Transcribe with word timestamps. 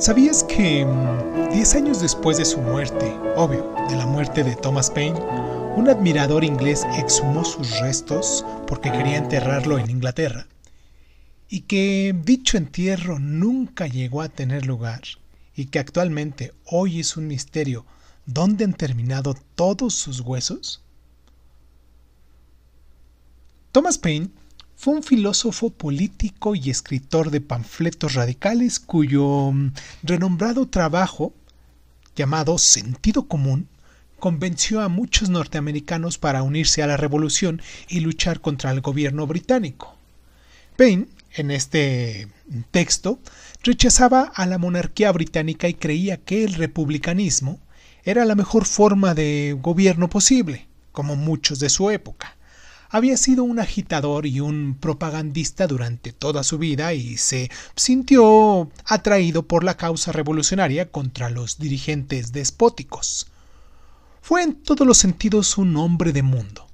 ¿Sabías 0.00 0.44
que 0.44 0.86
10 1.52 1.74
mm, 1.74 1.76
años 1.76 2.00
después 2.00 2.38
de 2.38 2.46
su 2.46 2.58
muerte, 2.58 3.14
obvio, 3.36 3.74
de 3.90 3.96
la 3.96 4.06
muerte 4.06 4.42
de 4.42 4.56
Thomas 4.56 4.90
Paine, 4.90 5.20
un 5.76 5.90
admirador 5.90 6.42
inglés 6.42 6.86
exhumó 6.96 7.44
sus 7.44 7.78
restos 7.80 8.46
porque 8.66 8.90
quería 8.90 9.18
enterrarlo 9.18 9.78
en 9.78 9.90
Inglaterra? 9.90 10.46
Y 11.50 11.60
que 11.62 12.16
dicho 12.24 12.56
entierro 12.56 13.18
nunca 13.18 13.88
llegó 13.88 14.22
a 14.22 14.30
tener 14.30 14.64
lugar 14.64 15.02
y 15.54 15.66
que 15.66 15.78
actualmente 15.78 16.54
hoy 16.64 17.00
es 17.00 17.18
un 17.18 17.26
misterio 17.26 17.84
dónde 18.24 18.64
han 18.64 18.72
terminado 18.72 19.34
todos 19.54 19.92
sus 19.92 20.20
huesos? 20.20 20.80
Thomas 23.70 23.98
Paine 23.98 24.30
fue 24.80 24.94
un 24.94 25.02
filósofo 25.02 25.68
político 25.68 26.54
y 26.54 26.70
escritor 26.70 27.30
de 27.30 27.42
panfletos 27.42 28.14
radicales 28.14 28.80
cuyo 28.80 29.52
mm, 29.52 29.72
renombrado 30.02 30.68
trabajo, 30.68 31.34
llamado 32.16 32.56
Sentido 32.56 33.28
Común, 33.28 33.68
convenció 34.18 34.80
a 34.80 34.88
muchos 34.88 35.28
norteamericanos 35.28 36.16
para 36.16 36.42
unirse 36.42 36.82
a 36.82 36.86
la 36.86 36.96
revolución 36.96 37.60
y 37.88 38.00
luchar 38.00 38.40
contra 38.40 38.70
el 38.70 38.80
gobierno 38.80 39.26
británico. 39.26 39.94
Paine, 40.78 41.08
en 41.34 41.50
este 41.50 42.28
texto, 42.70 43.18
rechazaba 43.62 44.32
a 44.34 44.46
la 44.46 44.56
monarquía 44.56 45.12
británica 45.12 45.68
y 45.68 45.74
creía 45.74 46.16
que 46.16 46.42
el 46.42 46.54
republicanismo 46.54 47.60
era 48.02 48.24
la 48.24 48.34
mejor 48.34 48.64
forma 48.64 49.12
de 49.12 49.58
gobierno 49.60 50.08
posible, 50.08 50.68
como 50.90 51.16
muchos 51.16 51.58
de 51.58 51.68
su 51.68 51.90
época 51.90 52.38
había 52.90 53.16
sido 53.16 53.44
un 53.44 53.60
agitador 53.60 54.26
y 54.26 54.40
un 54.40 54.76
propagandista 54.78 55.66
durante 55.68 56.12
toda 56.12 56.42
su 56.42 56.58
vida 56.58 56.92
y 56.92 57.16
se 57.16 57.50
sintió 57.76 58.70
atraído 58.84 59.46
por 59.46 59.62
la 59.62 59.76
causa 59.76 60.10
revolucionaria 60.10 60.90
contra 60.90 61.30
los 61.30 61.58
dirigentes 61.58 62.32
despóticos. 62.32 63.28
Fue 64.20 64.42
en 64.42 64.54
todos 64.54 64.86
los 64.86 64.98
sentidos 64.98 65.56
un 65.56 65.76
hombre 65.76 66.12
de 66.12 66.22
mundo. 66.22 66.66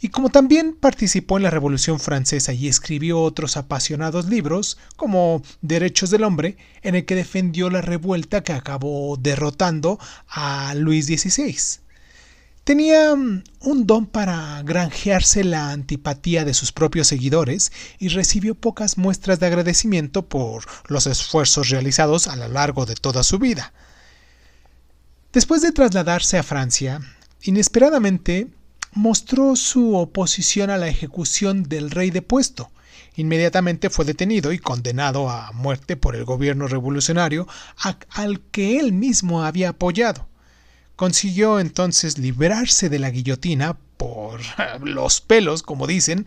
Y 0.00 0.08
como 0.08 0.28
también 0.28 0.74
participó 0.74 1.36
en 1.36 1.44
la 1.44 1.50
Revolución 1.50 1.98
Francesa 1.98 2.52
y 2.52 2.68
escribió 2.68 3.22
otros 3.22 3.56
apasionados 3.56 4.26
libros, 4.26 4.76
como 4.96 5.42
Derechos 5.62 6.10
del 6.10 6.24
Hombre, 6.24 6.58
en 6.82 6.94
el 6.94 7.06
que 7.06 7.14
defendió 7.14 7.70
la 7.70 7.80
revuelta 7.80 8.42
que 8.42 8.52
acabó 8.52 9.16
derrotando 9.16 9.98
a 10.28 10.74
Luis 10.74 11.06
XVI. 11.06 11.83
Tenía 12.64 13.14
mm, 13.14 13.44
un 13.60 13.86
don 13.86 14.06
para 14.06 14.62
granjearse 14.62 15.44
la 15.44 15.70
antipatía 15.70 16.46
de 16.46 16.54
sus 16.54 16.72
propios 16.72 17.08
seguidores 17.08 17.72
y 17.98 18.08
recibió 18.08 18.54
pocas 18.54 18.96
muestras 18.96 19.38
de 19.38 19.46
agradecimiento 19.46 20.26
por 20.26 20.64
los 20.86 21.06
esfuerzos 21.06 21.68
realizados 21.68 22.26
a 22.26 22.36
lo 22.36 22.48
largo 22.48 22.86
de 22.86 22.94
toda 22.94 23.22
su 23.22 23.38
vida. 23.38 23.74
Después 25.34 25.60
de 25.60 25.72
trasladarse 25.72 26.38
a 26.38 26.42
Francia, 26.42 27.02
inesperadamente 27.42 28.48
mostró 28.92 29.56
su 29.56 29.96
oposición 29.96 30.70
a 30.70 30.78
la 30.78 30.88
ejecución 30.88 31.64
del 31.64 31.90
rey 31.90 32.10
depuesto. 32.10 32.70
Inmediatamente 33.16 33.90
fue 33.90 34.06
detenido 34.06 34.52
y 34.52 34.58
condenado 34.58 35.28
a 35.28 35.52
muerte 35.52 35.96
por 35.96 36.16
el 36.16 36.24
gobierno 36.24 36.66
revolucionario 36.66 37.46
al 38.08 38.40
que 38.40 38.78
él 38.78 38.92
mismo 38.92 39.44
había 39.44 39.70
apoyado. 39.70 40.28
Consiguió 40.96 41.60
entonces 41.60 42.18
librarse 42.18 42.88
de 42.88 42.98
la 42.98 43.10
guillotina 43.10 43.76
por 43.96 44.40
los 44.82 45.20
pelos, 45.20 45.62
como 45.62 45.86
dicen, 45.86 46.26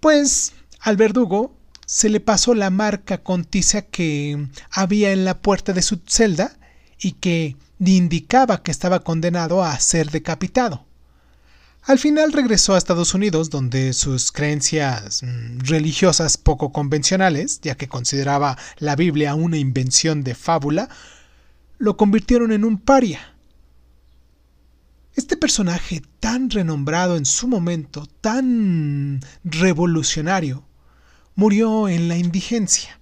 pues 0.00 0.52
al 0.80 0.96
verdugo 0.96 1.54
se 1.86 2.08
le 2.08 2.20
pasó 2.20 2.54
la 2.54 2.70
marca 2.70 3.18
con 3.18 3.44
que 3.44 4.48
había 4.70 5.12
en 5.12 5.24
la 5.24 5.38
puerta 5.40 5.72
de 5.72 5.82
su 5.82 6.00
celda 6.06 6.56
y 6.98 7.12
que 7.12 7.56
indicaba 7.78 8.62
que 8.62 8.70
estaba 8.70 9.00
condenado 9.00 9.62
a 9.62 9.78
ser 9.78 10.10
decapitado. 10.10 10.86
Al 11.84 11.98
final 11.98 12.32
regresó 12.32 12.74
a 12.74 12.78
Estados 12.78 13.12
Unidos, 13.12 13.50
donde 13.50 13.92
sus 13.92 14.30
creencias 14.30 15.24
mm, 15.24 15.58
religiosas 15.64 16.36
poco 16.36 16.72
convencionales, 16.72 17.60
ya 17.60 17.74
que 17.74 17.88
consideraba 17.88 18.56
la 18.78 18.94
Biblia 18.94 19.34
una 19.34 19.56
invención 19.56 20.22
de 20.22 20.36
fábula, 20.36 20.88
lo 21.78 21.96
convirtieron 21.96 22.52
en 22.52 22.64
un 22.64 22.78
paria. 22.78 23.31
Este 25.14 25.36
personaje 25.36 26.02
tan 26.20 26.48
renombrado 26.48 27.18
en 27.18 27.26
su 27.26 27.46
momento, 27.46 28.06
tan 28.22 29.20
revolucionario, 29.44 30.64
murió 31.34 31.86
en 31.88 32.08
la 32.08 32.16
indigencia. 32.16 32.98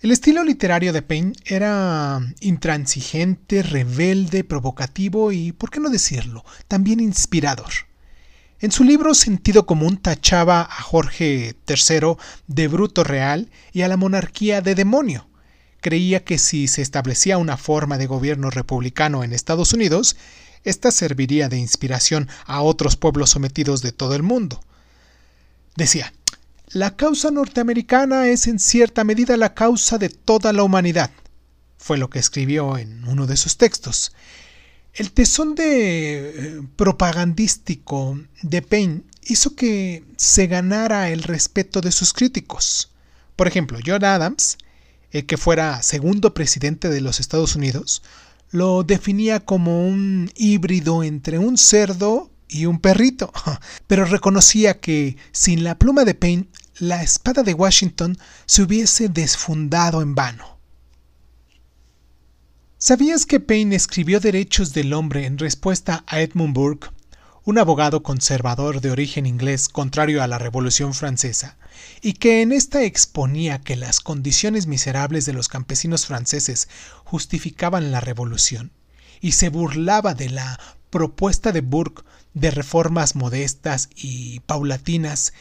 El 0.00 0.10
estilo 0.10 0.42
literario 0.42 0.92
de 0.92 1.02
Paine 1.02 1.34
era 1.44 2.20
intransigente, 2.40 3.62
rebelde, 3.62 4.42
provocativo 4.42 5.30
y, 5.30 5.52
por 5.52 5.70
qué 5.70 5.78
no 5.78 5.88
decirlo, 5.88 6.44
también 6.66 6.98
inspirador. 6.98 7.72
En 8.58 8.72
su 8.72 8.82
libro 8.82 9.14
Sentido 9.14 9.66
Común 9.66 9.98
tachaba 9.98 10.62
a 10.62 10.82
Jorge 10.82 11.54
III 11.68 12.16
de 12.48 12.68
bruto 12.68 13.04
real 13.04 13.50
y 13.72 13.82
a 13.82 13.88
la 13.88 13.96
monarquía 13.96 14.60
de 14.62 14.74
demonio 14.74 15.28
creía 15.84 16.24
que 16.24 16.38
si 16.38 16.66
se 16.66 16.80
establecía 16.80 17.36
una 17.36 17.58
forma 17.58 17.98
de 17.98 18.06
gobierno 18.06 18.48
republicano 18.48 19.22
en 19.22 19.34
Estados 19.34 19.74
Unidos, 19.74 20.16
ésta 20.64 20.90
serviría 20.90 21.50
de 21.50 21.58
inspiración 21.58 22.26
a 22.46 22.62
otros 22.62 22.96
pueblos 22.96 23.28
sometidos 23.28 23.82
de 23.82 23.92
todo 23.92 24.14
el 24.14 24.22
mundo. 24.22 24.64
Decía, 25.76 26.14
la 26.68 26.96
causa 26.96 27.30
norteamericana 27.30 28.28
es 28.28 28.46
en 28.46 28.60
cierta 28.60 29.04
medida 29.04 29.36
la 29.36 29.52
causa 29.52 29.98
de 29.98 30.08
toda 30.08 30.54
la 30.54 30.62
humanidad, 30.62 31.10
fue 31.76 31.98
lo 31.98 32.08
que 32.08 32.18
escribió 32.18 32.78
en 32.78 33.06
uno 33.06 33.26
de 33.26 33.36
sus 33.36 33.58
textos. 33.58 34.14
El 34.94 35.12
tesón 35.12 35.54
de 35.54 36.30
eh, 36.30 36.62
propagandístico 36.76 38.18
de 38.40 38.62
Paine 38.62 39.02
hizo 39.24 39.54
que 39.54 40.02
se 40.16 40.46
ganara 40.46 41.10
el 41.10 41.24
respeto 41.24 41.82
de 41.82 41.92
sus 41.92 42.14
críticos. 42.14 42.90
Por 43.36 43.48
ejemplo, 43.48 43.78
John 43.84 44.02
Adams 44.02 44.56
el 45.14 45.26
que 45.26 45.36
fuera 45.36 45.80
segundo 45.82 46.34
presidente 46.34 46.90
de 46.90 47.00
los 47.00 47.20
Estados 47.20 47.54
Unidos, 47.54 48.02
lo 48.50 48.82
definía 48.82 49.38
como 49.38 49.86
un 49.86 50.30
híbrido 50.34 51.04
entre 51.04 51.38
un 51.38 51.56
cerdo 51.56 52.32
y 52.48 52.66
un 52.66 52.80
perrito, 52.80 53.32
pero 53.86 54.04
reconocía 54.04 54.80
que 54.80 55.16
sin 55.30 55.62
la 55.62 55.78
pluma 55.78 56.04
de 56.04 56.14
Paine, 56.14 56.48
la 56.78 57.04
espada 57.04 57.44
de 57.44 57.54
Washington 57.54 58.18
se 58.44 58.62
hubiese 58.62 59.08
desfundado 59.08 60.02
en 60.02 60.16
vano. 60.16 60.58
¿Sabías 62.76 63.24
que 63.24 63.38
Paine 63.38 63.76
escribió 63.76 64.18
Derechos 64.18 64.72
del 64.72 64.92
Hombre 64.92 65.26
en 65.26 65.38
respuesta 65.38 66.02
a 66.08 66.20
Edmund 66.20 66.54
Burke 66.54 66.88
un 67.44 67.58
abogado 67.58 68.02
conservador 68.02 68.80
de 68.80 68.90
origen 68.90 69.26
inglés 69.26 69.68
contrario 69.68 70.22
a 70.22 70.26
la 70.26 70.38
Revolución 70.38 70.94
Francesa, 70.94 71.56
y 72.00 72.14
que 72.14 72.40
en 72.40 72.52
esta 72.52 72.84
exponía 72.84 73.60
que 73.60 73.76
las 73.76 74.00
condiciones 74.00 74.66
miserables 74.66 75.26
de 75.26 75.34
los 75.34 75.48
campesinos 75.48 76.06
franceses 76.06 76.68
justificaban 77.04 77.92
la 77.92 78.00
revolución, 78.00 78.72
y 79.20 79.32
se 79.32 79.50
burlaba 79.50 80.14
de 80.14 80.30
la 80.30 80.58
propuesta 80.90 81.52
de 81.52 81.60
Burke 81.60 82.04
de 82.34 82.50
reformas 82.50 83.14
modestas 83.14 83.90
y 83.94 84.40
paulatinas 84.40 85.32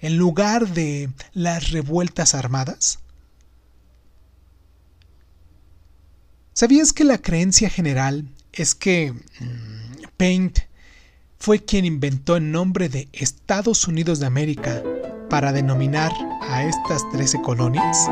en 0.00 0.16
lugar 0.16 0.68
de 0.68 1.10
las 1.32 1.70
revueltas 1.70 2.34
armadas? 2.34 2.98
¿Sabías 6.52 6.92
que 6.92 7.04
la 7.04 7.18
creencia 7.18 7.70
general 7.70 8.28
es 8.52 8.74
que 8.74 9.12
mm, 9.12 10.02
Paint 10.16 10.58
fue 11.42 11.58
quien 11.58 11.84
inventó 11.84 12.36
el 12.36 12.52
nombre 12.52 12.88
de 12.88 13.08
Estados 13.12 13.88
Unidos 13.88 14.20
de 14.20 14.26
América 14.26 14.80
para 15.28 15.50
denominar 15.50 16.12
a 16.40 16.62
estas 16.62 17.02
13 17.10 17.42
colonias? 17.42 18.08